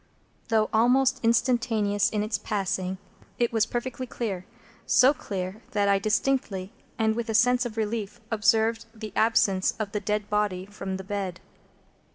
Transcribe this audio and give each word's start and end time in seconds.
Though 0.47 0.67
almost 0.73 1.19
instantaneous 1.21 2.09
in 2.09 2.23
its 2.23 2.39
passing, 2.39 2.97
it 3.37 3.53
was 3.53 3.67
perfectly 3.67 4.07
clear; 4.07 4.47
so 4.87 5.13
clear 5.13 5.61
that 5.73 5.87
I 5.87 5.99
distinctly, 5.99 6.71
and 6.97 7.15
with 7.15 7.29
a 7.29 7.35
sense 7.35 7.67
of 7.67 7.77
relief, 7.77 8.19
observed 8.31 8.85
the 8.95 9.13
absence 9.15 9.75
of 9.77 9.91
the 9.91 9.99
dead 9.99 10.27
body 10.27 10.65
from 10.65 10.97
the 10.97 11.03
bed. 11.03 11.39